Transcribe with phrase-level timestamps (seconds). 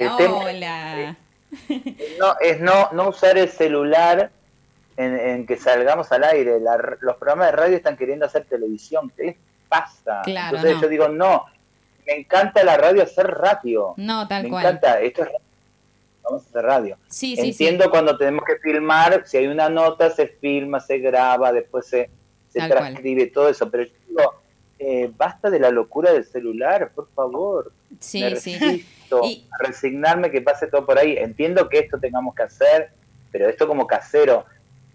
[0.00, 1.16] Hola.
[2.18, 4.30] no, es no, no usar el celular
[4.96, 6.58] en, que salgamos al aire.
[7.00, 9.12] los programas de radio están queriendo hacer televisión.
[9.16, 9.36] ¿Qué
[9.68, 10.22] pasa?
[10.24, 11.46] Entonces yo digo, no,
[12.06, 13.94] me encanta la radio hacer radio.
[13.96, 14.62] No, tal me cual.
[14.62, 15.30] Me encanta, esto es
[16.22, 16.98] vamos a hacer radio.
[17.08, 21.86] Sí, Entiendo cuando tenemos que filmar, si hay una nota, se filma, se graba, después
[21.86, 22.10] se,
[22.48, 23.70] se transcribe, todo eso.
[23.70, 24.34] Pero yo digo,
[24.78, 27.72] eh, basta de la locura del celular, por favor.
[27.98, 28.94] Sí, me sí.
[29.10, 31.16] a resignarme que pase todo por ahí.
[31.16, 32.90] Entiendo que esto tengamos que hacer,
[33.32, 34.44] pero esto como casero,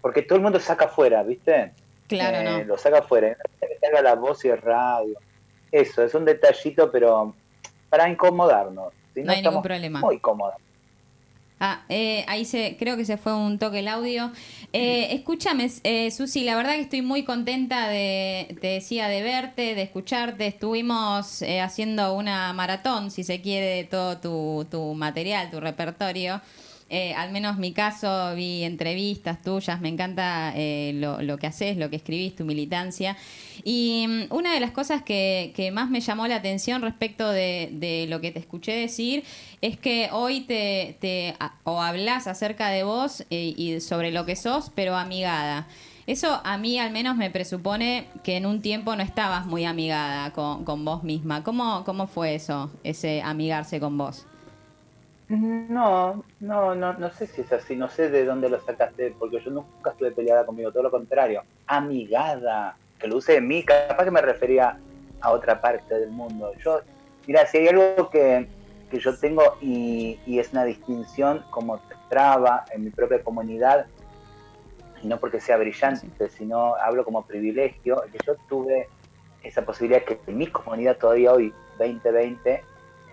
[0.00, 1.72] porque todo el mundo saca afuera, ¿viste?
[2.08, 2.64] Claro, eh, no.
[2.64, 3.36] Lo saca afuera,
[3.86, 5.18] haga la voz y el radio.
[5.70, 7.34] Eso, es un detallito, pero
[7.90, 8.92] para incomodarnos.
[9.16, 10.00] no, hay ningún problema.
[10.00, 10.56] Muy cómodos.
[11.66, 14.30] Ah, eh, ahí se, creo que se fue un toque el audio.
[14.74, 19.74] Eh, escúchame, eh, Susi, la verdad que estoy muy contenta de, te decía, de verte,
[19.74, 20.46] de escucharte.
[20.46, 26.42] Estuvimos eh, haciendo una maratón, si se quiere, de todo tu, tu material, tu repertorio.
[26.94, 31.90] Eh, al menos mi caso, vi entrevistas tuyas, me encanta eh, lo, que haces, lo
[31.90, 33.16] que escribís, tu militancia.
[33.64, 38.20] Y mm, una de las cosas que, más me llamó la atención respecto de, lo
[38.20, 39.24] que te escuché decir
[39.60, 44.36] es que hoy te, te o hablas acerca de vos eh, y sobre lo que
[44.36, 45.66] sos, pero amigada.
[46.06, 50.32] Eso a mí al menos me presupone que en un tiempo no estabas muy amigada
[50.32, 51.42] con, con vos misma.
[51.42, 54.26] ¿Cómo, ¿Cómo fue eso, ese amigarse con vos?
[55.28, 59.40] No, no, no, no sé si es así, no sé de dónde lo sacaste, porque
[59.40, 64.04] yo nunca estuve peleada conmigo, todo lo contrario, amigada, que lo use de mí, capaz
[64.04, 64.78] que me refería
[65.20, 66.52] a otra parte del mundo.
[66.62, 66.80] Yo,
[67.26, 68.46] mira, si hay algo que,
[68.90, 73.86] que yo tengo y, y, es una distinción como traba en mi propia comunidad,
[75.02, 78.88] y no porque sea brillante, sino hablo como privilegio, que yo tuve
[79.42, 82.62] esa posibilidad que en mi comunidad todavía hoy, 2020,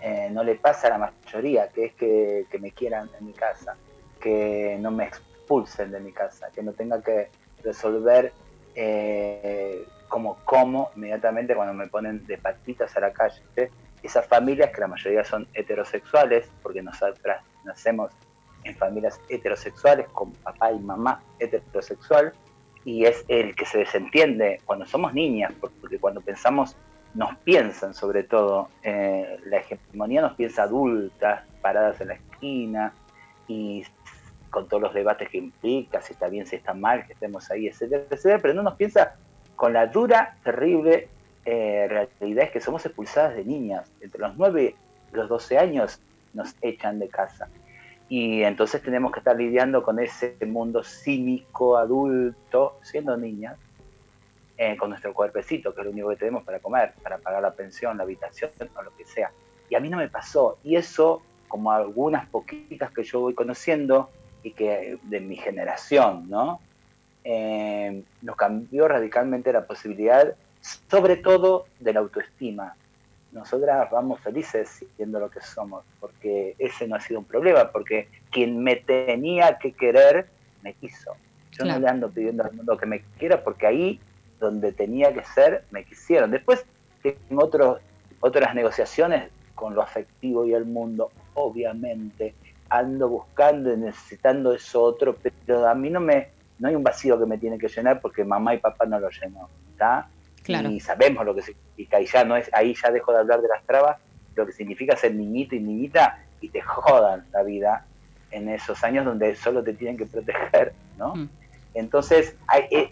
[0.04, 3.76] eh, no le pasa a la mayoría, que es que, me quieran en mi casa,
[4.20, 7.28] que no me expulsen de mi casa, que no tenga que
[7.62, 8.32] resolver
[8.74, 13.40] eh, como como inmediatamente cuando me ponen de patitas a la calle.
[14.02, 18.10] Esas familias, que la mayoría son heterosexuales, porque nosotras nacemos
[18.64, 22.32] en familias heterosexuales, con papá y mamá heterosexual,
[22.84, 26.76] y es el que se desentiende cuando somos niñas, porque cuando pensamos
[27.14, 32.92] nos piensan sobre todo, eh, la hegemonía nos piensa adultas, paradas en la esquina
[33.48, 33.84] y
[34.50, 37.68] con todos los debates que implica, si está bien, si está mal, que estemos ahí,
[37.68, 39.14] etcétera, etcétera, pero no nos piensa
[39.56, 41.08] con la dura, terrible
[41.44, 43.90] eh, realidad es que somos expulsadas de niñas.
[44.00, 44.74] Entre los 9
[45.12, 46.00] y los 12 años
[46.34, 47.48] nos echan de casa.
[48.08, 53.56] Y entonces tenemos que estar lidiando con ese mundo cínico, adulto, siendo niñas,
[54.56, 57.52] eh, con nuestro cuerpecito, que es lo único que tenemos para comer, para pagar la
[57.52, 59.32] pensión, la habitación o lo que sea.
[59.68, 60.58] Y a mí no me pasó.
[60.62, 64.10] Y eso, como algunas poquitas que yo voy conociendo
[64.42, 66.60] y que de mi generación, ¿no?
[67.24, 72.74] Eh, nos cambió radicalmente la posibilidad, sobre todo de la autoestima.
[73.30, 78.08] Nosotras vamos felices siendo lo que somos, porque ese no ha sido un problema, porque
[78.30, 80.26] quien me tenía que querer
[80.62, 81.16] me quiso.
[81.52, 84.00] Yo no le ando pidiendo al mundo que me quiera, porque ahí
[84.42, 86.30] donde tenía que ser, me quisieron.
[86.30, 86.66] Después,
[87.04, 87.80] en otros,
[88.20, 92.34] otras negociaciones con lo afectivo y el mundo, obviamente,
[92.68, 95.16] ando buscando y necesitando eso otro,
[95.46, 98.24] pero a mí no me no hay un vacío que me tiene que llenar porque
[98.24, 100.08] mamá y papá no lo llenó, ¿está?
[100.46, 103.48] Y sabemos lo que significa, y ya no es, ahí ya dejo de hablar de
[103.48, 103.98] las trabas,
[104.36, 107.84] lo que significa ser niñito y niñita y te jodan la vida
[108.30, 111.16] en esos años donde solo te tienen que proteger, ¿no?
[111.16, 111.28] Mm.
[111.74, 112.88] Entonces, hay, e,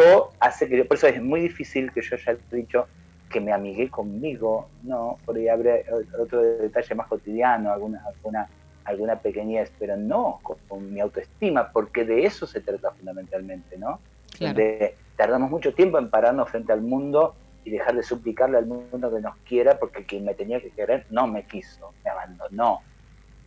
[0.00, 2.86] esto hace que, por eso es muy difícil que yo haya dicho
[3.30, 5.76] que me amigué conmigo, no, por ahí habrá
[6.18, 8.48] otro detalle más cotidiano, alguna, alguna,
[8.84, 14.00] alguna pequeñez, pero no con, mi autoestima, porque de eso se trata fundamentalmente, ¿no?
[14.38, 17.34] De, tardamos mucho tiempo en pararnos frente al mundo
[17.64, 21.06] y dejar de suplicarle al mundo que nos quiera, porque quien me tenía que querer
[21.10, 22.80] no me quiso, me abandonó,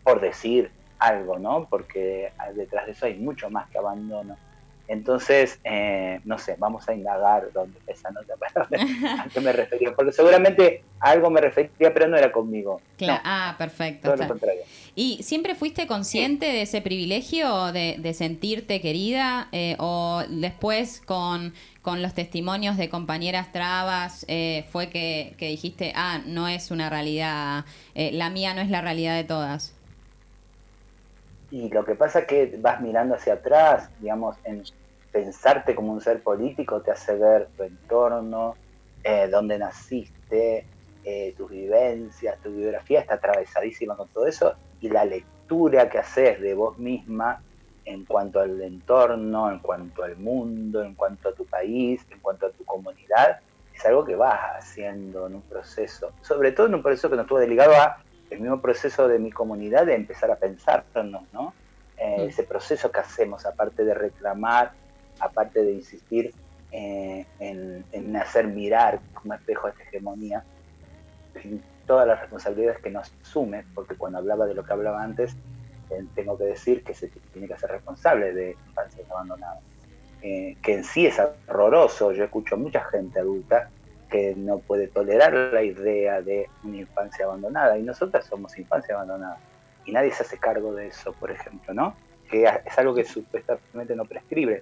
[0.04, 1.68] por decir algo, ¿no?
[1.70, 4.38] Porque detrás de eso hay mucho más que abandono.
[4.88, 8.68] Entonces, eh, no sé, vamos a indagar dónde esa nota para
[9.24, 12.82] a qué me refería, porque seguramente algo me refería, pero no era conmigo.
[12.98, 13.22] Claro.
[13.24, 14.14] ah, perfecto.
[14.96, 19.48] ¿Y siempre fuiste consciente de ese privilegio de, sentirte querida?
[19.54, 21.54] Eh, ¿O después con,
[21.86, 27.66] los testimonios de compañeras trabas eh, fue que, que, dijiste, ah, no es una realidad,
[27.96, 29.74] la mía no es la realidad de todas?
[31.54, 34.64] Y lo que pasa es que vas mirando hacia atrás, digamos, en
[35.12, 38.56] pensarte como un ser político te hace ver tu entorno,
[39.04, 40.66] eh, dónde naciste,
[41.04, 44.56] eh, tus vivencias, tu biografía está atravesadísima con todo eso.
[44.80, 47.42] y la lectura que haces de vos misma
[47.86, 52.48] en cuanto al entorno, en cuanto al mundo, en cuanto a tu país, en cuanto
[52.48, 53.38] a tu comunidad,
[53.72, 57.22] es algo que vas haciendo en un proceso, sobre todo en un proceso que no
[57.22, 57.96] estuvo ligado a
[58.30, 61.54] el mismo proceso de mi comunidad de empezar a pensarnos, ¿no?
[61.98, 62.30] Eh, mm.
[62.30, 64.72] Ese proceso que hacemos, aparte de reclamar,
[65.20, 66.34] aparte de insistir
[66.72, 70.44] eh, en, hacer mirar como espejo esta hegemonía,
[71.42, 75.36] sin todas las responsabilidades que nos asume, porque cuando hablaba de lo que hablaba antes,
[75.90, 79.60] eh, tengo que decir que se tiene que ser responsable de infancias abandonadas.
[80.22, 83.70] que en sí es horroroso, yo escucho a mucha gente adulta
[84.14, 87.80] que no puede tolerar la idea de una infancia abandonada.
[87.80, 89.40] Y nosotras somos infancia abandonada.
[89.86, 91.96] Y nadie se hace cargo de eso, por ejemplo, ¿no?
[92.30, 94.62] Que es algo que supuestamente no prescribe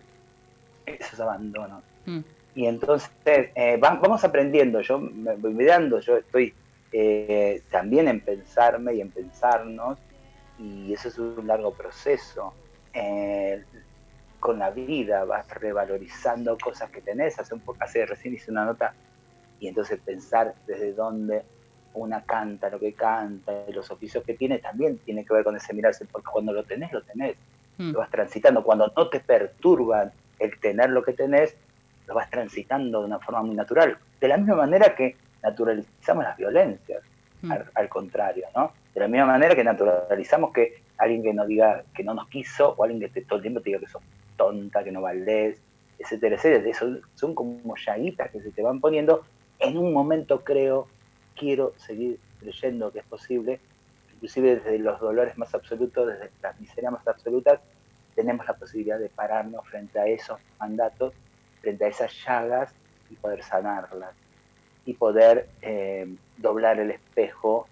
[0.86, 1.83] esos abandonos.
[2.06, 2.19] Mm.
[2.56, 6.53] Y entonces eh, vamos aprendiendo, yo me voy mirando, yo estoy
[6.94, 9.98] eh, también en pensarme y en pensarnos,
[10.59, 12.53] y eso es un largo proceso.
[12.94, 13.62] Eh,
[14.39, 17.38] con la vida vas revalorizando cosas que tenés.
[17.38, 18.94] Hace, un poco, hace recién hice una nota
[19.61, 21.43] y entonces pensar desde dónde
[21.93, 25.73] una canta, lo que canta, los oficios que tiene, también tiene que ver con ese
[25.73, 27.35] mirarse, porque cuando lo tenés, lo tenés,
[27.77, 27.91] mm.
[27.91, 31.55] lo vas transitando, cuando no te perturban el tener lo que tenés,
[32.07, 36.37] lo vas transitando de una forma muy natural, de la misma manera que naturalizamos las
[36.37, 37.03] violencias,
[37.43, 37.51] mm.
[37.75, 38.71] al, contrario, ¿no?
[38.95, 42.73] De la misma manera que naturalizamos que alguien que nos diga que no nos quiso,
[42.77, 44.01] o alguien que esté todo el tiempo te diga que sos
[44.37, 45.61] tonta, que no valés,
[45.99, 49.23] etcétera, etcétera, eso son como llaguitas que se te van poniendo
[49.61, 50.87] en un momento creo,
[51.35, 53.59] quiero seguir creyendo que es posible,
[54.13, 57.61] inclusive desde los dolores más absolutos, desde las miserias más absolutas,
[58.15, 61.13] tenemos la posibilidad de pararnos frente a esos mandatos,
[61.61, 62.73] frente a esas llagas
[63.09, 64.13] y poder sanarlas
[64.85, 67.67] y poder eh, doblar el espejo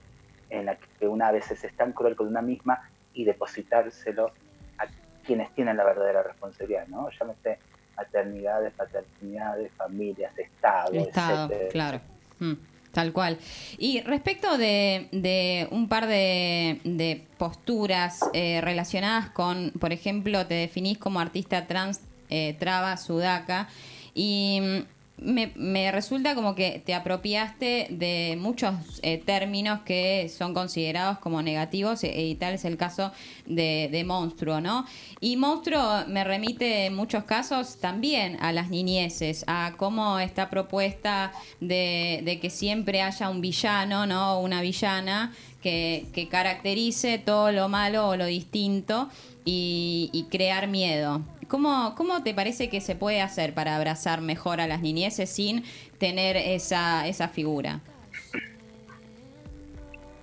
[0.50, 4.31] en la que una a veces es tan cruel con una misma y depositárselo
[4.77, 4.85] a
[5.25, 7.09] quienes tienen la verdadera responsabilidad, ¿no?
[7.09, 7.59] Llámese
[8.00, 12.01] maternidades, paternidades, familias, Estado, Estado claro.
[12.40, 12.54] Mm,
[12.94, 13.38] tal cual.
[13.78, 21.19] Y respecto de, un par de, posturas eh, relacionadas con, por ejemplo, te definís como
[21.19, 23.68] artista trans, eh, traba, sudaca,
[24.13, 24.86] y
[25.21, 32.04] me, resulta como que te apropiaste de muchos eh, términos que son considerados como negativos
[32.04, 33.12] e, y tal es el caso
[33.45, 34.86] de, monstruo, ¿no?
[35.19, 41.31] Y monstruo me remite en muchos casos también a las niñeces, a cómo está propuesta
[41.60, 44.39] de, que siempre haya un villano, ¿no?
[44.39, 49.10] Una villana que, caracterice todo lo malo o lo distinto
[49.45, 51.24] y crear miedo.
[51.50, 55.63] ¿Cómo, ¿Cómo te parece que se puede hacer para abrazar mejor a las niñeces sin
[55.98, 57.81] tener esa, esa figura?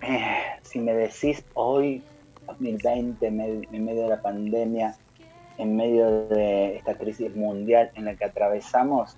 [0.02, 2.00] Eh, si me decís hoy,
[2.46, 4.96] 2020, en medio de la pandemia,
[5.58, 9.17] en medio de esta crisis mundial en la que atravesamos,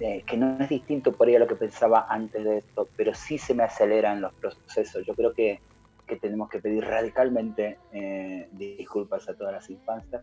[0.00, 3.14] eh, que no es distinto por ahí a lo que pensaba antes de esto, pero
[3.14, 5.06] sí se me aceleran los procesos.
[5.06, 5.60] Yo creo que,
[6.08, 10.22] que tenemos que pedir radicalmente eh, disculpas a todas las infancias,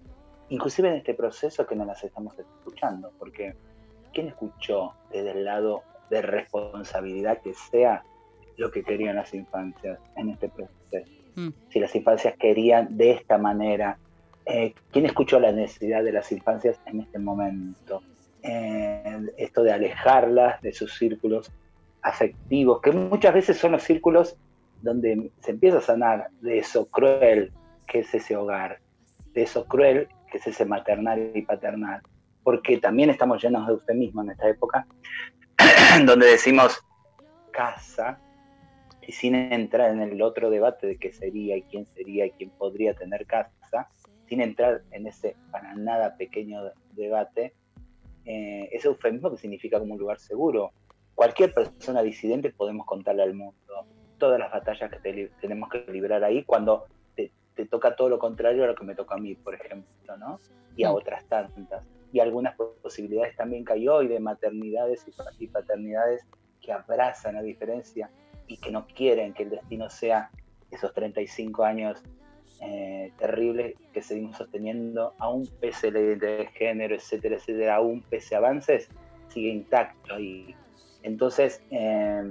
[0.54, 3.56] inclusive en este proceso que no las estamos escuchando, porque
[4.14, 8.04] ¿quién escuchó desde el lado de responsabilidad que sea
[8.58, 11.12] lo que querían las infancias en este proceso?
[11.36, 11.50] Mm.
[11.70, 13.98] Si las infancias querían de esta manera,
[14.46, 18.04] eh, ¿quién escuchó la necesidad de las infancias en este momento?
[18.44, 21.52] Eh, esto de alejarlas de sus círculos
[22.04, 24.38] afectivos, que muchas veces son los círculos
[24.84, 27.52] donde se empieza a sanar de eso cruel
[27.88, 28.80] que es ese hogar,
[29.34, 32.02] de eso cruel que es ese maternal y paternal,
[32.42, 34.88] porque también estamos llenos de eufemismo en esta época,
[36.08, 36.84] donde decimos
[37.52, 38.20] casa,
[39.06, 42.50] y sin entrar en el otro debate de qué sería y quién sería y quién
[42.50, 43.90] podría tener casa,
[44.28, 46.64] sin entrar en ese para nada pequeño
[46.94, 47.54] debate,
[48.26, 50.72] eh, ese eufemismo que significa como un lugar seguro.
[51.14, 53.86] Cualquier persona disidente podemos contarle al mundo
[54.18, 56.88] todas las batallas que tenemos que librar ahí cuando
[57.56, 60.40] te toca todo lo contrario a lo que me toca a mí, por ejemplo, ¿no?
[60.76, 60.96] Y a mm.
[60.96, 61.86] otras tantas.
[62.12, 65.06] Y algunas posibilidades también cayó y de maternidades
[65.40, 66.26] y paternidades
[66.62, 68.10] que abrazan la diferencia
[68.48, 70.30] y que no quieren que el destino sea
[70.72, 72.04] esos 35 años
[72.62, 78.36] eh, terribles que seguimos sosteniendo, aún pese la identidad de género, etcétera, etcétera, aún pese
[78.36, 78.90] avances,
[79.30, 80.56] sigue intacto ahí.
[81.02, 82.24] Entonces, eh,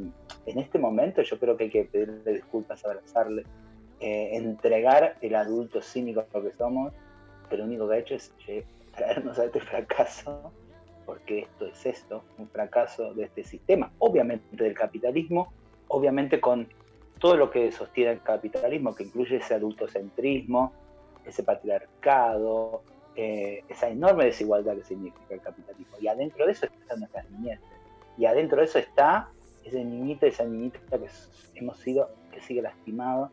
[0.46, 3.44] en este momento yo creo que hay que pedirle disculpas, abrazarle,
[4.02, 6.92] eh, entregar el adulto cínico que somos,
[7.48, 8.32] que lo único que ha hecho es
[8.96, 10.50] traernos a este fracaso,
[11.06, 15.52] porque esto es esto, un fracaso de este sistema, obviamente del capitalismo,
[15.86, 16.66] obviamente con
[17.20, 20.72] todo lo que sostiene el capitalismo, que incluye ese adultocentrismo,
[21.24, 22.82] ese patriarcado,
[23.14, 25.96] eh, esa enorme desigualdad que significa el capitalismo.
[26.00, 27.64] Y adentro de eso están nuestras niñeces.
[28.18, 29.28] Y adentro de eso está
[29.64, 31.06] ese niñito, esa niñita que
[31.54, 33.30] hemos sido, que sigue lastimado,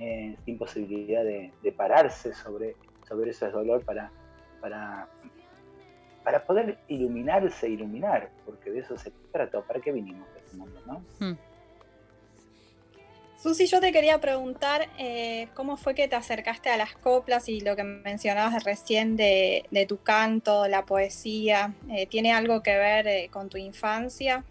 [0.00, 2.74] eh, sin posibilidad de, pararse sobre,
[3.06, 4.10] sobre ese dolor para,
[4.60, 5.08] para,
[6.24, 9.60] para poder iluminarse, iluminar, porque de eso se trata.
[9.60, 10.80] ¿Para qué vinimos a este mundo?
[10.86, 11.02] ¿no?
[11.18, 11.36] Hmm.
[13.42, 17.60] Susi, yo te quería preguntar eh, cómo fue que te acercaste a las coplas y
[17.60, 21.72] lo que mencionabas recién de, tu canto, la poesía.
[21.90, 24.44] Eh, ¿Tiene algo que ver eh, con tu infancia?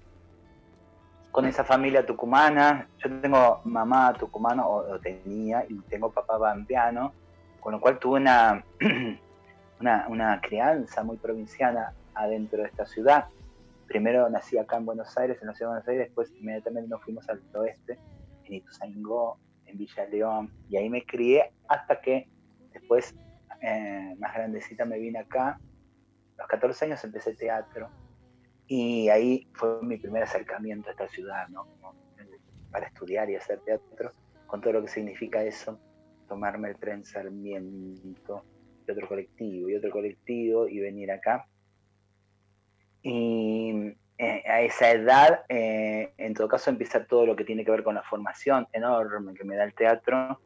[1.32, 2.88] Con esa familia tucumana.
[2.98, 7.14] Yo tengo mamá tucumana, o, tenía, y tengo papá bambiano,
[7.60, 13.28] con lo cual tuve una, una, crianza muy provinciana adentro de esta ciudad.
[13.88, 17.02] Primero nací acá en Buenos Aires, en la ciudad de Buenos Aires, después inmediatamente nos
[17.02, 17.98] fuimos al oeste
[18.46, 22.28] en Ituzaingó, en Villa León, y ahí me crié hasta que
[22.74, 23.16] después,
[23.62, 25.60] eh, más grandecita, me vine acá.
[26.38, 27.90] A los 14 años empecé teatro
[28.72, 31.68] y ahí fue mi primer acercamiento a esta ciudad, ¿no?
[32.72, 34.12] Para estudiar y hacer teatro,
[34.46, 35.80] con todo lo que significa eso,
[36.28, 38.46] tomarme el tren Sarmiento,
[38.88, 41.48] y otro colectivo, y otro colectivo, y venir acá.
[43.02, 47.72] Y eh, a esa edad, eh, en todo caso, empieza todo lo que tiene que
[47.72, 50.40] ver con la formación enorme que me da el teatro,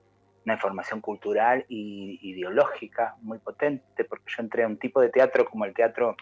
[0.46, 5.44] una formación cultural y ideológica muy potente, porque yo entré a un tipo de teatro
[5.44, 6.16] como el teatro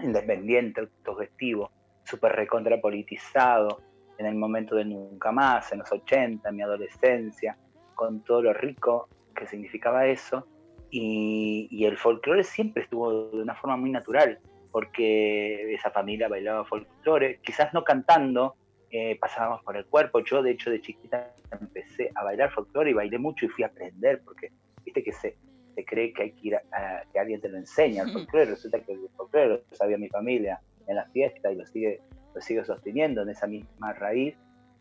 [0.00, 1.70] independiente, autogestivo,
[2.04, 3.82] súper recontrapolitizado,
[4.18, 7.56] en el momento de nunca más, en los 80, en mi adolescencia,
[7.94, 10.46] con todo lo rico que significaba eso,
[10.90, 14.38] y, y el folclore siempre estuvo de una forma muy natural
[14.72, 18.56] porque esa familia bailaba folclore, quizás no cantando,
[18.90, 20.20] eh, pasábamos por el cuerpo.
[20.20, 23.68] Yo, de hecho, de chiquita empecé a bailar folclore y bailé mucho y fui a
[23.68, 24.50] aprender, porque
[24.82, 25.36] viste que se,
[25.74, 28.46] se cree que hay que ir a, que alguien te lo enseña el folclore.
[28.46, 32.00] Resulta que el folclore lo sabía mi familia en la fiesta y lo sigue,
[32.34, 34.36] lo sigue sosteniendo en esa misma raíz.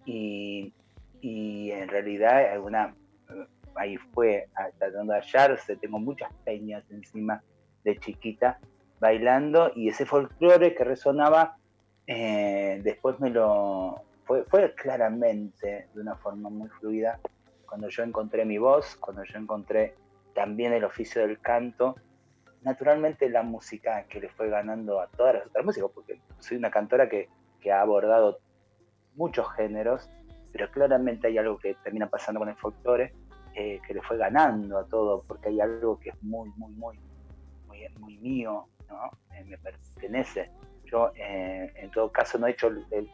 [0.05, 0.73] Y,
[1.21, 2.95] y en realidad, alguna,
[3.75, 5.75] ahí fue tratando de hallarse.
[5.75, 7.43] Tengo muchas peñas encima
[7.83, 8.59] de chiquita
[8.99, 11.57] bailando y ese folclore que resonaba,
[12.07, 14.03] eh, después me lo...
[14.25, 17.19] Fue, fue claramente de una forma muy fluida
[17.71, 19.95] cuando yo encontré mi voz, cuando yo encontré
[20.33, 21.95] también el oficio del canto,
[22.61, 26.71] naturalmente la música que le fue ganando a todas las otras músicas, porque soy una
[26.71, 28.39] cantora que, que ha abordado
[29.15, 30.09] muchos géneros,
[30.51, 33.13] pero claramente hay algo que termina pasando con el folclore,
[33.55, 36.99] eh, que le fue ganando a todo, porque hay algo que es muy, muy, muy,
[37.67, 38.67] muy, muy mío,
[39.35, 40.51] eh, me pertenece.
[40.85, 43.09] Yo, eh, en todo caso, no he hecho el,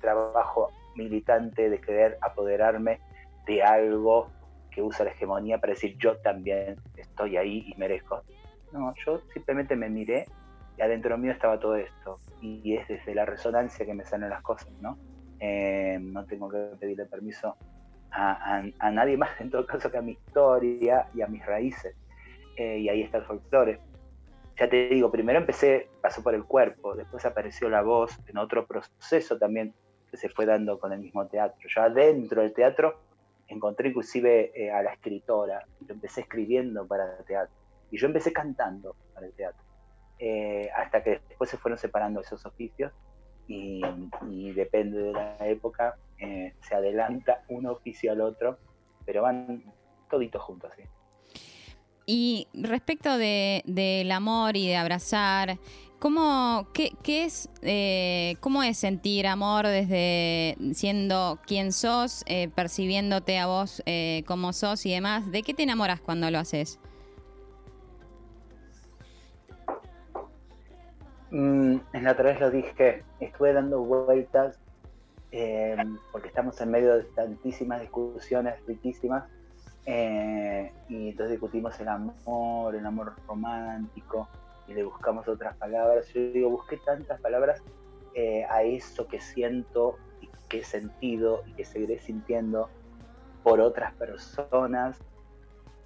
[0.00, 3.00] trabajo militante de querer apoderarme
[3.46, 4.28] de algo
[4.72, 8.22] que usa la hegemonía para decir yo también estoy ahí y merezco.
[8.72, 10.26] No, yo simplemente me miré
[10.78, 12.18] y adentro mío estaba todo esto.
[12.40, 14.98] Y es desde la resonancia que me salen las cosas, ¿no?
[15.40, 17.56] Eh, no tengo que pedirle permiso
[18.10, 21.96] a, nadie más, en todo caso, que a mi historia y a mis raíces.
[22.56, 23.80] y ahí está el folclore
[24.58, 28.66] ya te digo, primero empecé, pasó por el cuerpo, después apareció la voz en otro
[28.66, 29.74] proceso también
[30.10, 31.68] que se fue dando con el mismo teatro.
[31.74, 33.00] Ya dentro del teatro
[33.52, 37.54] encontré inclusive eh, a la escritora, yo empecé escribiendo para el teatro
[37.90, 39.62] y yo empecé cantando para el teatro,
[40.18, 42.92] eh, hasta que después se fueron separando esos oficios
[43.48, 43.82] y,
[44.52, 48.58] depende de la época, eh, se adelanta un oficio al otro,
[49.04, 49.64] pero van
[50.08, 50.82] toditos juntos así.
[52.06, 55.58] Y respecto de, del amor y de abrazar,
[56.02, 63.46] ¿cómo, qué, es, eh, ¿cómo es sentir amor desde siendo quien sos, eh, percibiéndote a
[63.46, 65.30] vos eh, como sos y demás?
[65.30, 66.80] ¿De qué te enamoras cuando lo haces?
[71.30, 74.58] Mm, la otra vez lo dije, estuve dando vueltas
[76.10, 79.24] porque estamos en medio de tantísimas discusiones riquísimas
[79.86, 84.28] eh, y entonces discutimos el amor, el amor romántico,
[84.66, 86.08] y le buscamos otras palabras.
[86.12, 87.62] Yo digo, busqué tantas palabras
[88.14, 92.68] eh, a eso que siento y que he sentido y que seguiré sintiendo
[93.42, 94.98] por otras personas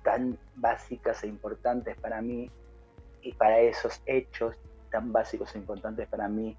[0.02, 2.50] tan básicas e importantes para mí
[3.23, 4.56] y para esos hechos
[4.90, 6.56] tan básicos e importantes para mí,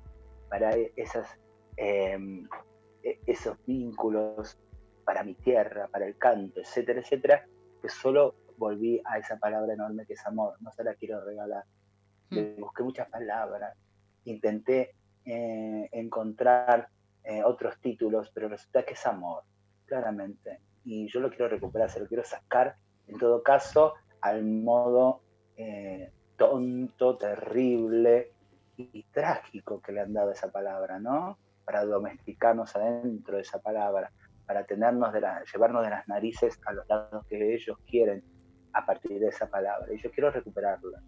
[0.50, 1.40] para esas,
[1.78, 2.18] eh,
[3.26, 4.58] esos vínculos
[5.06, 7.46] para mi tierra, para el canto, etcétera, etcétera,
[7.82, 11.64] que solo volví a esa palabra enorme que es amor, no se la quiero regalar.
[12.30, 12.60] Mm.
[12.60, 13.76] busqué muchas palabras,
[14.26, 16.90] intenté eh, encontrar
[17.24, 19.44] eh, otros títulos, pero resulta que es amor.
[19.86, 20.60] claramente.
[20.84, 22.76] Y yo lo quiero recuperar, se lo quiero sacar,
[23.08, 25.22] en todo caso, al modo
[25.56, 28.32] eh, tonto, terrible
[28.78, 31.38] y, trágico que le han dado esa palabra, ¿no?
[31.66, 34.12] Para domesticarnos adentro de esa palabra,
[34.46, 38.24] para tenernos de la, llevarnos de las narices a los lados que ellos quieren
[38.74, 39.94] a partir de esa palabra.
[39.94, 41.02] Y yo quiero recuperarla.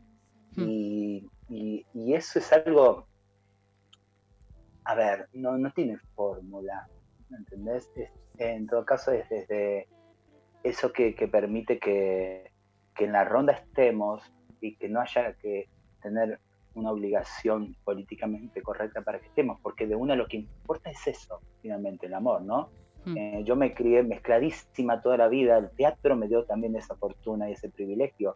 [0.55, 0.65] Hmm.
[0.67, 3.07] Y, y, eso es algo,
[4.83, 6.87] a ver, no, no tiene fórmula,
[7.31, 7.89] ¿entendés?
[8.37, 9.87] en todo caso es desde
[10.63, 12.51] eso que, que permite que,
[12.95, 14.21] que en la ronda estemos
[14.61, 15.69] y que no haya que
[16.01, 16.39] tener
[16.73, 21.41] una obligación políticamente correcta para que estemos, porque de una lo que importa es eso,
[21.61, 22.69] finalmente, el amor, ¿no?
[23.05, 23.17] Hmm.
[23.17, 27.49] Eh, yo me crié mezcladísima toda la vida, el teatro me dio también esa fortuna
[27.49, 28.35] y ese privilegio.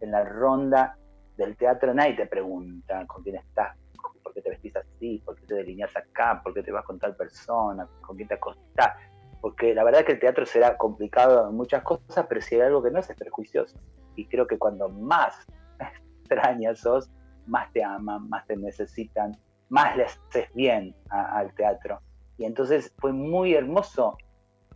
[0.00, 0.96] En la ronda
[1.38, 3.76] del teatro nadie te pregunta con quién estás,
[4.22, 6.98] por qué te vestís así, por qué te delineas acá, por qué te vas con
[6.98, 8.96] tal persona, con quién te acostás.
[9.40, 12.62] Porque la verdad es que el teatro será complicado en muchas cosas, pero si hay
[12.62, 13.76] algo que no es, es.
[14.16, 15.46] Y creo que cuando más
[16.20, 17.08] extrañas sos,
[17.46, 19.36] más te aman, más te necesitan,
[19.68, 22.00] más le haces bien al teatro.
[22.36, 24.18] Y entonces fue muy hermoso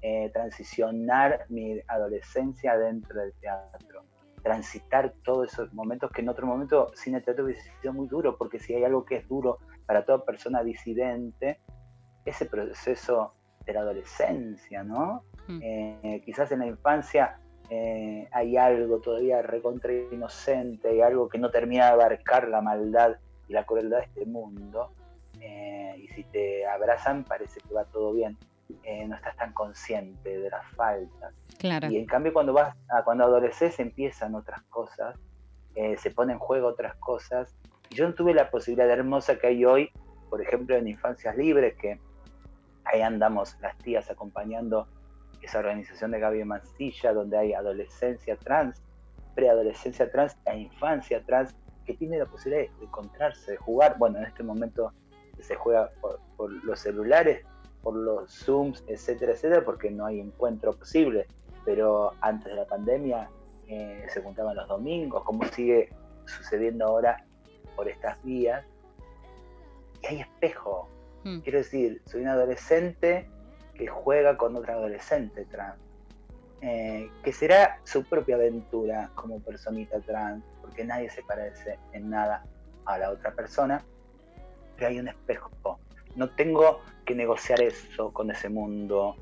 [0.00, 4.04] eh, transicionar mi adolescencia dentro del teatro,
[4.42, 8.36] transitar todos esos momentos que en otro momento sin el teatro hubiese sido muy duro,
[8.36, 11.60] porque si hay algo que es duro para toda persona disidente,
[12.24, 13.34] ese proceso
[13.64, 15.24] de la adolescencia, ¿no?
[15.48, 15.58] Mm.
[15.62, 17.38] Eh, quizás en la infancia
[17.70, 23.16] eh, hay algo todavía recontra inocente, hay algo que no termina de abarcar la maldad
[23.48, 24.92] y la crueldad de este mundo.
[25.40, 28.36] Eh, y si te abrazan parece que va todo bien.
[28.82, 31.34] Eh, no estás tan consciente de las faltas.
[31.58, 31.88] Claro.
[31.88, 35.16] Y en cambio cuando vas a, cuando adoleces empiezan otras cosas,
[35.74, 37.56] se ponen en juego otras cosas.
[37.90, 39.90] Yo no tuve la posibilidad hermosa que hay hoy,
[40.28, 41.98] por ejemplo, en Infancias Libres, que
[42.84, 44.86] ahí andamos las tías acompañando
[45.42, 48.80] esa organización de Gaby Mancilla, donde hay adolescencia trans,
[49.34, 53.96] preadolescencia trans e infancia trans, que tiene la posibilidad de encontrarse, de jugar.
[53.98, 54.92] Bueno, en este momento
[55.40, 56.20] se juega por,
[56.64, 57.44] los celulares,
[57.82, 61.26] por los Zooms, etcétera, etcétera, porque no hay encuentro posible.
[61.64, 63.28] Pero antes de la pandemia
[63.68, 65.90] eh, se juntaban los domingos, como sigue
[66.26, 67.24] sucediendo ahora
[67.76, 68.64] por estas vías.
[70.02, 70.88] Y hay espejo.
[71.24, 71.40] Hmm.
[71.40, 73.28] Quiero decir, soy un adolescente
[73.74, 75.78] que juega con otra adolescente trans,
[76.60, 82.44] eh, que será su propia aventura como personita trans, porque nadie se parece en nada
[82.84, 83.82] a la otra persona,
[84.76, 85.50] pero hay un espejo.
[86.16, 89.16] No tengo que negociar eso con ese mundo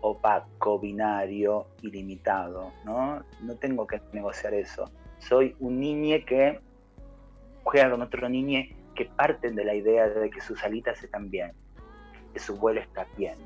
[0.00, 3.24] opaco, binario, ilimitado, ¿no?
[3.40, 4.90] No tengo que negociar eso.
[5.18, 6.60] Soy un niño que
[7.62, 8.62] juega con otro niño
[8.94, 11.52] que parten de la idea de que sus alitas están bien,
[12.32, 13.36] que su vuelo está bien,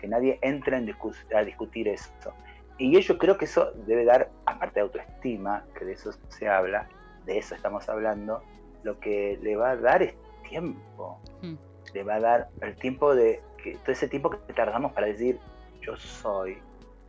[0.00, 0.94] que nadie entre en
[1.34, 2.32] a discutir eso.
[2.78, 6.88] Y yo creo que eso debe dar, aparte de autoestima, que de eso se habla,
[7.26, 8.42] de eso estamos hablando,
[8.82, 10.14] lo que le va a dar es
[10.48, 11.20] tiempo.
[11.42, 11.54] Hmm.
[11.94, 15.38] Le va a dar el tiempo de, que todo ese tiempo que tardamos para decir
[15.80, 16.58] yo soy.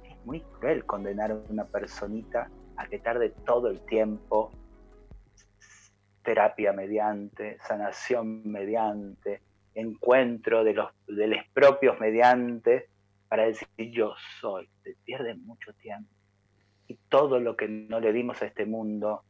[0.04, 4.52] Es muy cruel condenar a una personita a que tarde todo el tiempo,
[6.24, 9.41] terapia mediante, sanación mediante,
[9.76, 12.88] encuentro de los, de los propios mediante
[13.28, 14.69] para decir yo soy.
[14.84, 16.10] Se pierde mucho tiempo.
[16.88, 19.24] Y todo lo que no le dimos a este mundo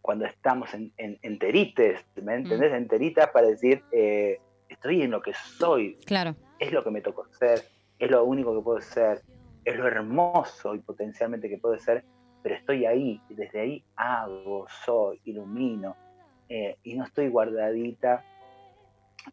[0.00, 2.72] cuando estamos en, enterites, ¿me entendés?
[2.72, 4.40] Enteritas para decir, eh,
[4.82, 5.96] estoy en lo que soy.
[6.06, 6.34] Claro.
[6.58, 7.62] Es lo que me tocó ser,
[8.00, 9.22] es lo único que puedo ser,
[9.64, 12.04] es lo hermoso y potencialmente que puedo ser,
[12.42, 15.96] pero estoy ahí, y desde ahí hago, soy, ilumino,
[16.48, 18.24] eh, y no estoy guardadita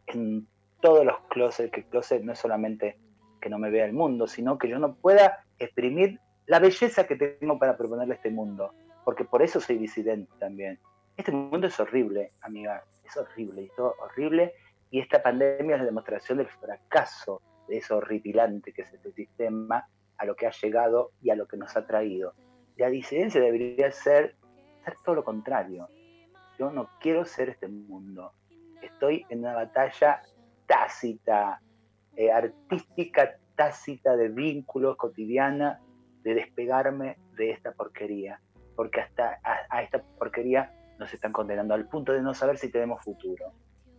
[0.05, 0.47] en
[0.81, 2.99] todos los closets, que closet no es solamente
[3.41, 7.15] que no me vea el mundo, sino que yo no pueda exprimir la belleza que
[7.15, 8.71] tengo para proponerle a este mundo,
[9.03, 10.79] porque por eso soy disidente también.
[11.17, 14.53] Este mundo es horrible, amiga, es horrible, y todo horrible,
[14.91, 19.87] y esta pandemia es la demostración del fracaso de eso horripilante que es este sistema,
[20.17, 22.33] a lo que ha llegado y a lo que nos ha traído.
[22.75, 24.35] La disidencia debería ser,
[24.83, 25.87] ser todo lo contrario.
[26.57, 28.33] Yo no quiero ser este mundo
[28.81, 30.21] estoy en una batalla
[30.65, 31.61] tácita,
[32.15, 35.81] eh, artística tácita de vínculos cotidiana,
[36.23, 38.41] de despegarme de esta porquería,
[38.75, 43.03] porque hasta a, esta porquería nos están condenando al punto de no saber si tenemos
[43.03, 43.53] futuro,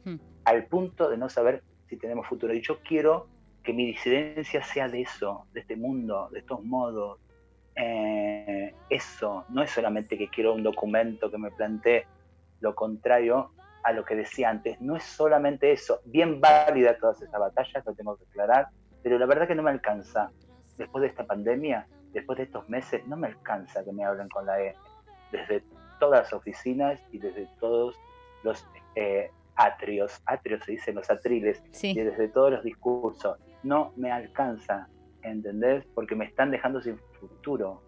[0.04, 0.16] hmm.
[0.44, 2.54] al punto de no saber si tenemos futuro.
[2.54, 3.28] Y yo quiero
[3.62, 7.18] que mi disidencia sea de eso, de este mundo, de estos modos.
[7.76, 12.06] Eh, eso, no es solamente que quiero un documento que me plantee
[12.60, 17.40] lo contrario, a lo que decía antes, no es solamente eso, bien válida todas esas
[17.40, 18.68] batallas, lo tengo que aclarar,
[19.02, 20.30] pero la verdad que no me alcanza.
[20.76, 24.46] después de esta pandemia, después de estos meses, no me alcanza que me hablen con
[24.46, 24.74] la E.
[25.30, 25.62] Desde
[25.98, 27.96] todas las oficinas y desde todos
[28.42, 33.38] los eh, atrios, atrios se dicen los atriles, y desde todos los discursos.
[33.62, 34.88] No me alcanza,
[35.22, 35.84] ¿entendés?
[35.94, 37.82] Porque me están dejando sin futuro.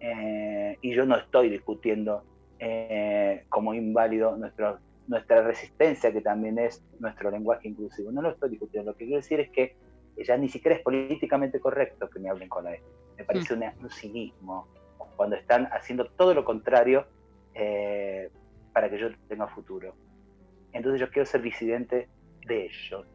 [0.00, 2.22] Eh, y yo no estoy discutiendo
[2.58, 8.12] eh, como inválido nuestro, nuestra resistencia, que también es nuestro lenguaje inclusivo.
[8.12, 8.92] No lo estoy discutiendo.
[8.92, 9.76] Lo que quiero decir es que
[10.24, 12.82] ya ni siquiera es políticamente correcto que me hablen con la E.
[13.18, 13.62] Me parece mm.
[13.82, 14.68] un cinismo
[15.16, 17.06] cuando están haciendo todo lo contrario
[17.54, 18.30] eh,
[18.72, 19.94] para que yo tenga futuro.
[20.76, 22.08] Entonces yo quiero ser disidente
[22.46, 23.06] de ellos.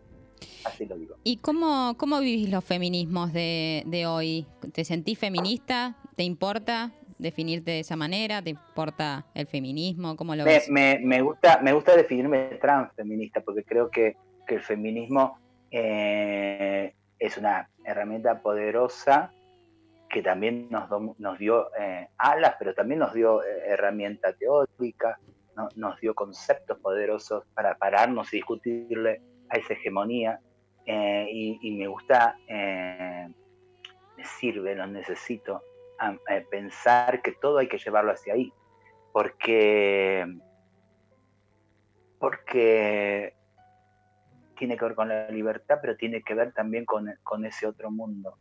[0.65, 1.15] Así lo digo.
[1.23, 4.47] ¿Y cómo, cómo vivís los feminismos de, de hoy?
[4.73, 5.97] ¿Te sentís feminista?
[6.15, 8.41] ¿Te importa definirte de esa manera?
[8.41, 10.15] ¿Te importa el feminismo?
[10.15, 10.69] ¿Cómo lo ves?
[10.69, 15.37] Me, me, gusta, me gusta definirme transfeminista porque creo que, que el feminismo
[15.69, 19.31] eh, es una herramienta poderosa
[20.09, 25.19] que también nos, nos dio eh, alas, pero también nos dio eh, herramienta teórica,
[25.75, 30.39] nos dio conceptos poderosos para pararnos y discutirle a esa hegemonía.
[30.85, 35.63] y, me gusta, me sirve, lo necesito,
[36.49, 38.51] pensar que todo hay que llevarlo hacia ahí,
[39.11, 40.25] porque,
[42.19, 43.35] porque
[44.57, 47.91] tiene que ver con la libertad, pero tiene que ver también con, con ese otro
[47.91, 48.37] mundo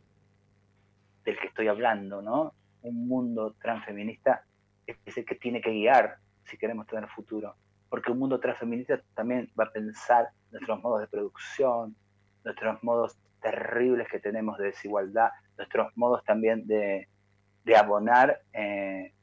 [1.23, 2.53] del que estoy hablando, ¿no?
[2.81, 4.43] Un mundo transfeminista
[4.85, 7.55] es el que tiene que guiar si queremos tener futuro,
[7.89, 11.95] porque un mundo transfeminista también va a pensar nuestros modos de producción,
[12.43, 17.07] nuestros modos terribles que tenemos de desigualdad, nuestros modos también de,
[17.63, 19.13] de abonar eh,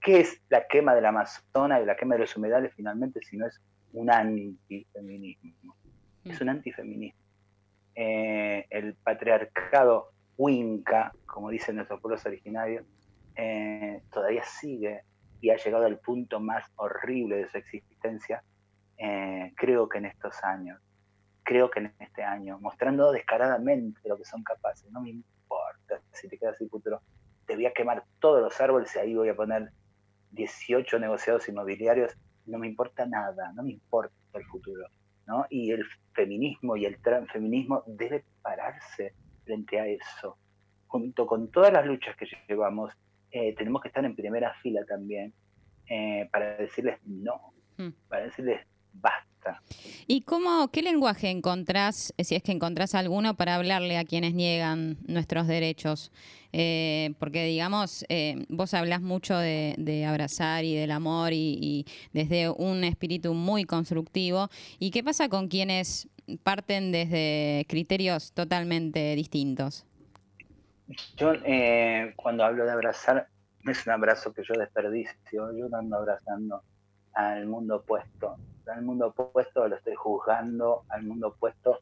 [0.00, 3.46] qué es la quema del Amazonas y la quema de los humedales finalmente si no
[3.46, 3.60] es
[3.92, 5.76] un antifeminismo
[6.24, 7.20] es un antifeminismo.
[7.94, 12.84] Eh, el patriarcado Winca, como dicen nuestros pueblos originarios,
[13.36, 15.02] eh, todavía sigue
[15.40, 18.42] y ha llegado al punto más horrible de su existencia,
[18.98, 20.80] eh, creo que en estos años,
[21.42, 24.90] creo que en este año, mostrando descaradamente lo que son capaces.
[24.90, 27.00] No me importa si te quedas sin futuro,
[27.46, 29.70] te voy a quemar todos los árboles y ahí voy a poner
[30.32, 34.86] 18 negociados inmobiliarios, no me importa nada, no me importa el futuro.
[35.48, 40.36] Y el feminismo y el transfeminismo debe pararse frente a eso.
[40.88, 42.92] Junto con todas las luchas que llevamos,
[43.32, 45.32] eh, tenemos que estar en primera fila también
[45.88, 47.90] eh, para decirles no, mm.
[48.08, 48.60] para decirles
[48.92, 49.30] basta
[50.06, 54.98] ¿Y cómo, qué lenguaje encontrás, si es que encontrás alguno, para hablarle a quienes niegan
[55.06, 56.12] nuestros derechos?
[56.52, 62.84] Eh, porque, digamos, eh, vos hablas mucho de, abrazar y del amor y, desde un
[62.84, 64.48] espíritu muy constructivo.
[64.78, 66.08] ¿Y qué pasa con quienes
[66.42, 69.86] parten desde criterios totalmente distintos?
[71.16, 73.28] Yo, eh, cuando hablo de abrazar,
[73.64, 75.52] es un abrazo que yo desperdicio.
[75.52, 76.62] Yo no ando abrazando
[77.14, 78.36] al mundo opuesto
[78.70, 81.80] al mundo opuesto lo estoy juzgando, al mundo opuesto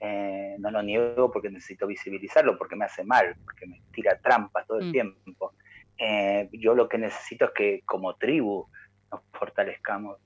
[0.00, 4.66] eh, no lo niego porque necesito visibilizarlo, porque me hace mal, porque me tira trampas
[4.66, 4.92] todo el mm.
[4.92, 5.52] tiempo.
[5.98, 8.66] Eh, yo lo que necesito es que como tribu
[9.12, 10.18] nos fortalezcamos,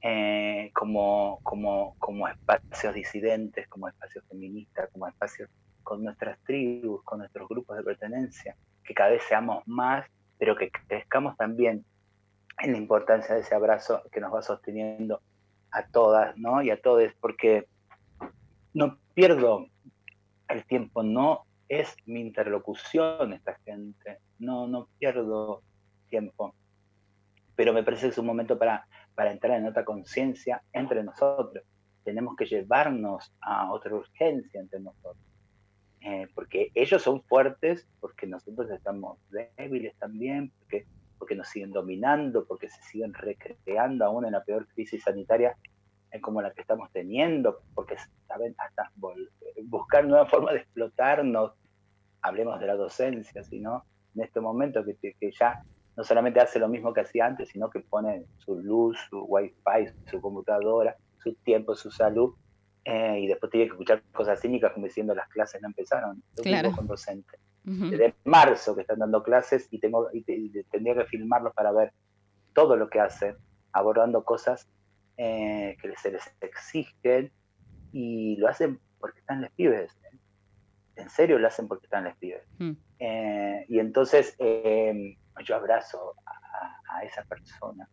[0.00, 5.50] eh, como, como, como espacios disidentes, como espacios feministas, como espacios
[5.88, 10.70] con nuestras tribus, con nuestros grupos de pertenencia, que cada vez seamos más, pero que
[10.70, 11.82] crezcamos también
[12.58, 15.22] en la importancia de ese abrazo que nos va sosteniendo
[15.70, 16.60] a todas, ¿no?
[16.60, 17.68] Y a todos, porque
[18.74, 19.66] no pierdo
[20.48, 25.62] el tiempo, no es mi interlocución esta gente, no, no pierdo
[26.10, 26.54] tiempo,
[27.56, 31.64] pero me parece que es un momento para, para entrar en otra conciencia entre nosotros.
[32.04, 35.27] Tenemos que llevarnos a otra urgencia entre nosotros.
[36.00, 39.18] Eh, porque ellos son fuertes, porque nosotros estamos
[39.56, 40.86] débiles también, porque
[41.18, 45.56] porque nos siguen dominando, porque se siguen recreando aún en la peor crisis sanitaria
[46.10, 48.90] eh, como la que estamos teniendo, porque saben hasta
[49.64, 51.52] buscar nuevas formas de explotarnos,
[52.22, 53.84] hablemos de la docencia, sino
[54.14, 55.62] en este momento que, que ya
[55.96, 59.92] no solamente hace lo mismo que hacía antes, sino que pone su luz, su wifi,
[60.06, 62.34] su computadora, su tiempo, su salud,
[62.84, 66.22] eh, y después tiene que escuchar cosas cínicas como diciendo las clases no empezaron.
[66.36, 66.72] Yo claro.
[66.72, 67.38] con docente
[67.68, 70.22] desde marzo que están dando clases y tengo y,
[70.64, 71.92] tendría que filmarlos para ver
[72.54, 73.36] todo lo que hacen,
[73.72, 74.68] abordando cosas
[75.16, 77.30] eh, que se les exigen
[77.92, 79.92] y lo hacen porque están les pibes.
[80.04, 80.18] ¿eh?
[80.96, 82.42] En serio lo hacen porque están les pibes.
[82.58, 82.72] Mm.
[82.98, 87.88] Eh, y entonces yo abrazo a, esa persona.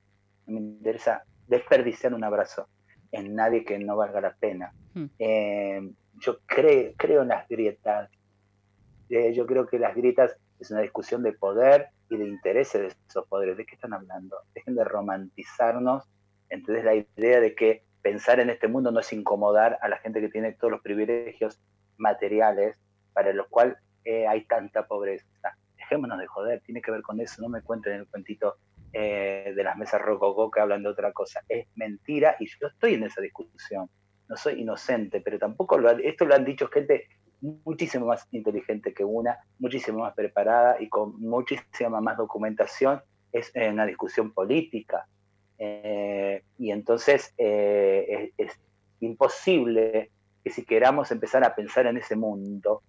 [0.48, 2.68] Me interesa desperdiciar un abrazo
[3.16, 4.74] en nadie que no valga la pena.
[4.94, 5.90] Mm.
[6.20, 8.10] yo creo en las grietas
[9.10, 12.88] Eh, yo creo que las grietas es una discusión de poder y de intereses de
[13.10, 13.58] esos poderes.
[13.58, 14.38] ¿De qué están hablando?
[14.54, 16.04] Dejen de romantizarnos.
[16.50, 20.22] Entonces la idea de que pensar en este mundo no es incomodar a la gente
[20.22, 21.60] que tiene todos los privilegios
[21.98, 22.78] materiales
[23.14, 25.26] para los cuales eh, hay tanta pobreza.
[25.78, 28.58] Dejémonos de joder, tiene que ver con eso, no me cuenten el cuentito
[28.98, 31.42] eh, de las mesas rococó que hablan de otra cosa.
[31.50, 33.90] Es mentira y yo estoy en esa discusión.
[34.30, 37.10] No soy inocente, pero tampoco lo esto lo han dicho gente
[37.42, 43.02] muchísimo más inteligente que una, muchísimo más preparada y con muchísima más documentación.
[43.34, 45.06] Es una discusión política.
[45.58, 48.60] Eh, y entonces es, es,
[49.02, 50.10] imposible
[50.42, 52.82] que si queramos empezar a pensar en ese mundo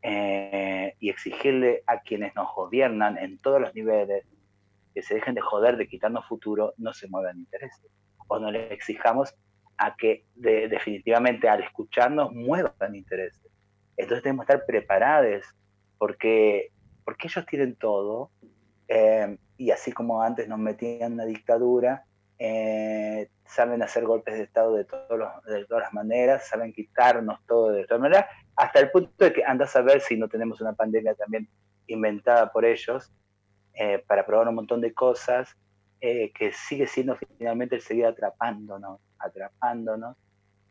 [0.00, 4.24] eh, y exigirle a quienes nos gobiernan en todos los niveles
[4.94, 7.90] que se dejen de joder de quitarnos futuro, no se muevan intereses.
[8.28, 9.34] O no les exijamos
[9.76, 13.50] a que definitivamente al escucharnos muevan intereses.
[13.96, 15.44] Entonces tenemos que estar preparados
[15.98, 16.70] porque,
[17.04, 18.30] porque ellos tienen todo
[18.88, 22.04] eh, y así como antes nos metían en una dictadura,
[22.38, 25.08] eh, saben hacer golpes de Estado de, todos
[25.46, 28.26] de todas las maneras, saben quitarnos todo de todas maneras,
[28.56, 31.48] hasta el punto de que andas a ver si no tenemos una pandemia también
[31.86, 33.12] inventada por ellos
[33.74, 35.56] eh, para probar un montón de cosas,
[36.00, 40.16] eh, que sigue siendo finalmente el seguir atrapándonos, atrapándonos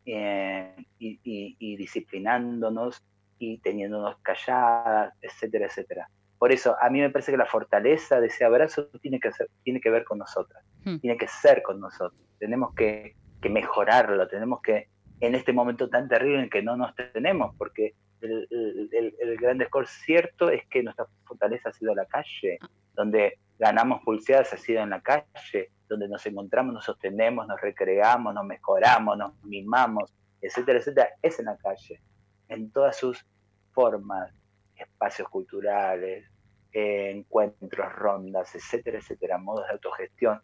[0.05, 3.03] y, y disciplinándonos
[3.39, 6.09] y teniéndonos calladas, etcétera, etcétera.
[6.43, 9.49] Por eso, a mí me parece que la fortaleza de ese abrazo tiene que, ser,
[9.63, 10.97] tiene que ver con nosotras, hmm.
[10.97, 12.19] tiene que ser con nosotros.
[12.37, 13.15] Tenemos que,
[13.49, 14.89] mejorarlo, tenemos que,
[15.21, 20.65] en este momento tan terrible en que no nos tenemos, porque el, gran cierto es
[20.67, 22.59] que nuestra fortaleza ha sido la calle,
[22.93, 28.33] donde ganamos pulseadas ha sido en la calle, donde nos encontramos, nos sostenemos, nos recreamos,
[28.33, 32.01] nos mejoramos, nos mimamos, etcétera, etcétera, es en la calle,
[32.49, 33.25] en todas sus
[33.71, 34.31] formas,
[34.75, 36.25] espacios culturales,
[36.71, 40.41] encuentros, rondas, etcétera, etcétera, modos de autogestión,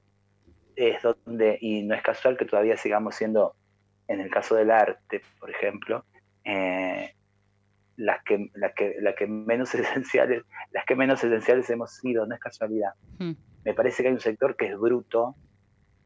[0.75, 3.55] es donde, y no es casual que todavía sigamos siendo,
[4.07, 6.05] en el caso del arte, por ejemplo,
[6.43, 7.15] eh,
[7.99, 12.33] las que, las que, las que menos esenciales, las que menos esenciales hemos sido, no
[12.33, 12.93] es casualidad.
[13.19, 13.33] Hmm.
[13.65, 15.35] Me parece que hay un sector que es bruto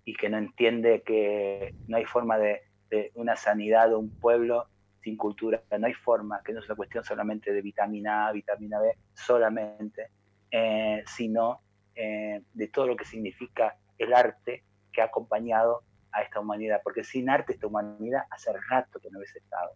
[0.03, 4.67] y que no entiende que no hay forma de, de una sanidad de un pueblo
[5.01, 8.79] sin cultura, no hay forma, que no es una cuestión solamente de vitamina A, vitamina
[8.79, 10.07] B, solamente,
[10.49, 11.61] eh, sino
[11.93, 17.03] eh, de todo lo que significa el arte que ha acompañado a esta humanidad, porque
[17.03, 19.73] sin arte esta humanidad hace rato que no hubiese estado.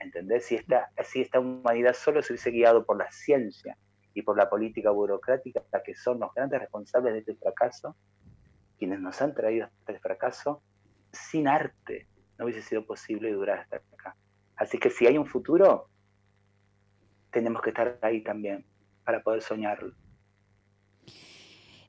[0.00, 0.46] ¿Entendés?
[0.46, 3.76] Si esta, si esta humanidad solo se hubiese guiado por la ciencia
[4.14, 7.96] y por la política burocrática, que son los grandes responsables de este fracaso,
[8.78, 10.62] quienes nos han traído hasta este fracaso,
[11.12, 12.06] sin arte
[12.38, 14.16] no hubiese sido posible durar hasta acá.
[14.56, 15.88] Así que si hay un futuro,
[17.30, 18.64] tenemos que estar ahí también
[19.04, 19.94] para poder soñarlo.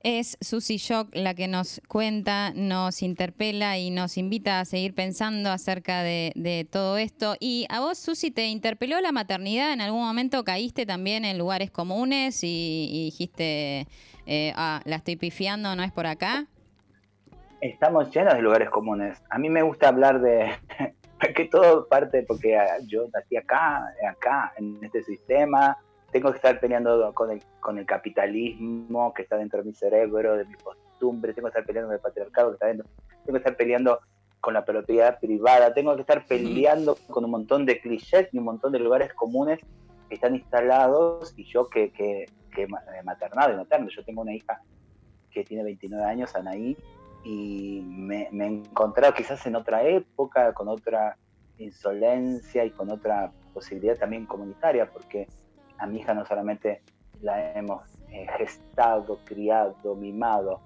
[0.01, 5.51] Es Susi Shock la que nos cuenta, nos interpela y nos invita a seguir pensando
[5.51, 7.35] acerca de, todo esto.
[7.41, 9.73] Y a vos, Susi, ¿te interpeló la maternidad?
[9.73, 13.88] ¿En algún momento caíste también en lugares comunes y, dijiste,
[14.25, 16.45] eh, ah, la estoy pifiando, no es por acá?
[17.59, 19.21] Estamos llenos de lugares comunes.
[19.29, 20.49] A mí me gusta hablar de,
[21.35, 25.77] que todo parte porque ah, yo nací acá, acá, en este sistema,
[26.11, 30.37] tengo que estar peleando con el, con el capitalismo que está dentro de mi cerebro,
[30.37, 32.87] de mi costumbre, tengo que estar peleando con el patriarcado que está dentro,
[33.25, 33.99] tengo que estar peleando
[34.41, 38.45] con la propiedad privada, tengo que estar peleando con un montón de clichés y un
[38.45, 39.59] montón de lugares comunes
[40.07, 42.67] que están instalados y yo que, que, que
[43.03, 44.61] maternado y materno, yo tengo una hija
[45.31, 46.75] que tiene 29 años, Anaí,
[47.23, 51.17] y me, he encontrado quizás en otra época, con otra
[51.57, 55.27] insolencia y con otra posibilidad también comunitaria, porque
[55.79, 56.81] a mi hija no solamente
[57.21, 60.61] la hemos eh, gestado, criado, mimado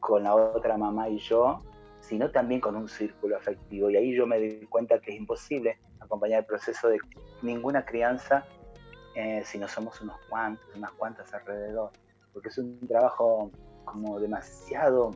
[0.00, 1.62] con la otra mamá y yo,
[2.00, 3.90] sino también con un círculo afectivo.
[3.90, 6.98] Y ahí yo me di cuenta que es imposible acompañar el proceso de
[7.42, 8.44] ninguna crianza
[9.14, 11.90] eh, si no somos unos cuantos, unas cuantas alrededor,
[12.34, 13.50] porque es un trabajo
[13.84, 15.12] como demasiado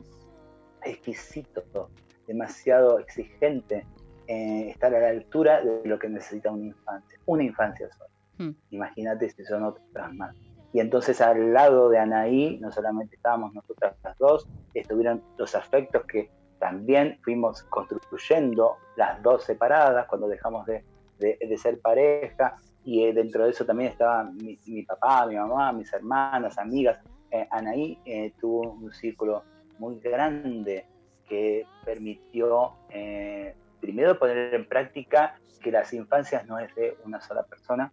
[0.83, 1.89] exquisito,
[2.25, 3.85] demasiado exigente,
[4.27, 8.09] eh, estar a la altura de lo que necesita una infancia, una infancia sola.
[8.41, 8.55] Hmm.
[8.71, 10.35] Imagínate si son otras más.
[10.73, 16.03] Y entonces al lado de Anaí, no solamente estábamos nosotras las dos, estuvieron los afectos
[16.05, 20.83] que también fuimos construyendo, las dos separadas, cuando dejamos de,
[21.19, 25.71] de, ser pareja, y eh, dentro de eso también estaba mi, mi, papá, mi mamá,
[25.73, 26.99] mis hermanas, amigas.
[27.31, 27.97] Eh, Anaí
[28.39, 29.43] tuvo un círculo
[29.79, 30.85] muy grande
[31.27, 37.43] que permitió eh, primero poner en práctica que las infancias no es de una sola
[37.43, 37.91] persona,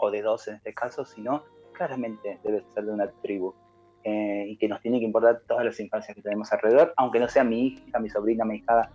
[0.00, 3.54] o de dos en este caso, sino claramente debe ser de una tribu.
[4.04, 7.28] Eh, y que nos tiene que importar todas las infancias que tenemos alrededor, aunque no
[7.28, 8.90] sea mi hija, mi sobrina, mi hija,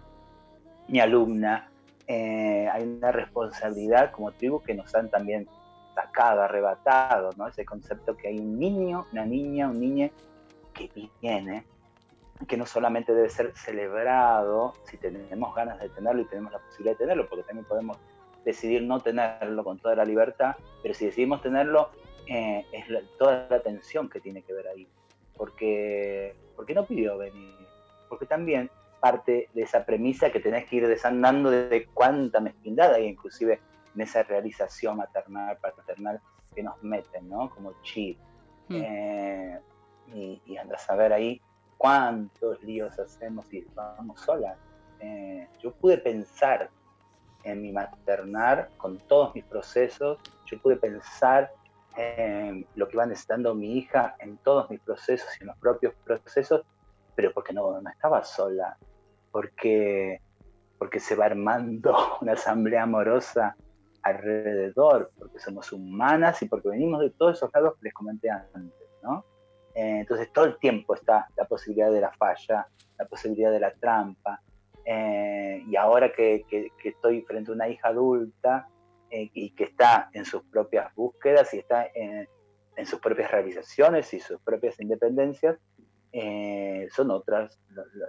[0.87, 1.69] mi alumna.
[2.07, 5.47] Eh, hay una responsabilidad como tribu que nos han también
[5.93, 7.47] sacado, arrebatado, ¿no?
[7.47, 10.09] Ese concepto que hay un niño, una niña, un niño
[10.73, 10.89] que
[11.21, 11.65] viene,
[12.47, 16.93] que no solamente debe ser celebrado si tenemos ganas de tenerlo y tenemos la posibilidad
[16.93, 17.97] de tenerlo, porque también podemos
[18.45, 21.89] decidir no tenerlo con toda la libertad, pero si decidimos tenerlo,
[22.27, 22.85] eh, es
[23.17, 24.87] toda la atención que tiene que ver ahí.
[25.35, 27.55] Porque, porque no pidió venir,
[28.07, 33.07] porque también parte de esa premisa que tenés que ir desandando de cuánta mezquindad hay
[33.07, 33.59] inclusive
[33.95, 36.21] en esa realización maternal, paternal
[36.55, 37.49] que nos meten, ¿no?
[37.49, 38.17] Como chip.
[38.69, 38.81] Hmm.
[38.81, 39.59] Eh,
[40.13, 41.41] y, y andas a ver ahí
[41.77, 44.57] cuántos líos hacemos y vamos solas.
[45.01, 46.69] Eh, yo pude pensar
[47.43, 51.51] en mi maternar con todos mis procesos, yo pude pensar
[51.95, 55.93] en lo que iba necesitando mi hija en todos mis procesos y en los propios
[56.03, 56.63] procesos,
[57.15, 58.77] pero porque no, no estaba sola,
[59.31, 60.21] porque,
[60.77, 63.55] porque se va armando una asamblea amorosa
[64.01, 68.89] alrededor, porque somos humanas y porque venimos de todos esos lados que les comenté antes,
[69.01, 69.25] ¿no?
[69.75, 73.73] Eh, entonces todo el tiempo está la posibilidad de la falla, la posibilidad de la
[73.73, 74.41] trampa.
[74.85, 76.45] Eh, y ahora que,
[76.83, 78.67] estoy frente a una hija adulta
[79.09, 82.27] eh, y que está en sus propias búsquedas y está en,
[82.85, 85.57] sus propias realizaciones y sus propias independencias,
[86.91, 87.59] son otras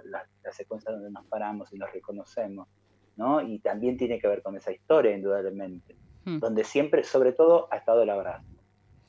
[0.05, 2.67] las, secuencias donde nos paramos y nos reconocemos.
[3.15, 3.41] ¿no?
[3.41, 6.39] Y también tiene que ver con esa historia, indudablemente, hmm.
[6.39, 8.45] donde siempre, sobre todo, ha estado el abrazo.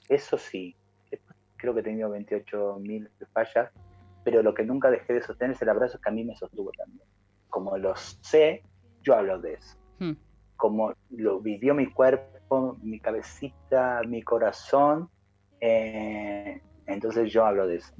[0.08, 0.76] Eso sí,
[1.56, 3.70] creo que he tenido 28.000 fallas,
[4.24, 6.70] pero lo que nunca dejé de sostener es el abrazo que a mí me sostuvo
[6.72, 7.06] también.
[7.56, 8.62] Como lo sé,
[9.02, 9.78] yo hablo de eso.
[9.98, 10.12] Hmm.
[10.58, 15.08] Como lo vivió mi cuerpo, mi cabecita, mi corazón,
[15.58, 17.94] eh, entonces yo hablo de eso.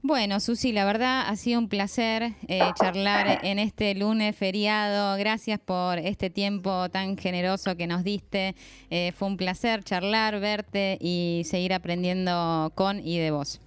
[0.00, 5.18] Bueno, Susi, la verdad ha sido un placer eh, charlar en este lunes feriado.
[5.18, 8.54] Gracias por este tiempo tan generoso que nos diste.
[8.88, 13.60] Eh, fue un placer charlar, verte y seguir aprendiendo con y de vos.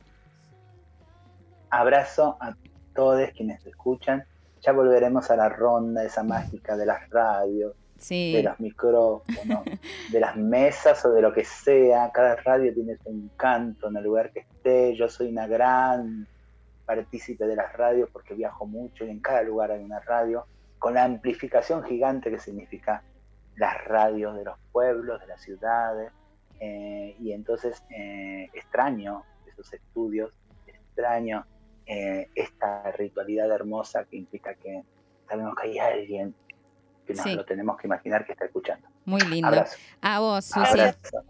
[1.70, 2.56] Abrazo a
[2.96, 4.26] todos quienes escuchan.
[4.62, 7.74] Ya volveremos a la ronda esa mágica de las radios,
[8.10, 9.63] de los micrófonos,
[10.12, 12.12] de las mesas o de lo que sea.
[12.12, 14.95] Cada radio tiene su encanto en el lugar que esté.
[14.95, 16.28] Yo soy una gran
[16.86, 20.45] partícipe de las radios porque viajo mucho y en cada lugar hay una radio,
[20.78, 23.04] con la amplificación gigante que significa
[23.56, 26.12] las radios de los pueblos, de las ciudades.
[26.60, 31.45] Eh, y entonces eh, extraño esos estudios, extraño
[31.86, 34.84] eh, esta ritualidad hermosa que implica que
[35.28, 36.36] sabemos que hay alguien
[37.06, 38.88] que lo tenemos que imaginar que está escuchando.
[39.06, 39.65] Muy lindo.
[40.02, 40.80] A vos, Susi.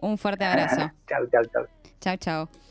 [0.01, 0.91] Un fuerte abrazo.
[1.07, 1.65] chao, chao, chao.
[1.99, 2.70] Chao, chao.